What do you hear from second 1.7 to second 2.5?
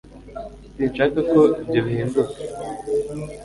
bihinduka